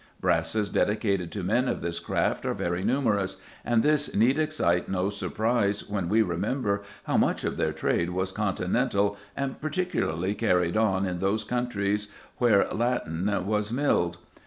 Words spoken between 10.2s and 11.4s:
carried on in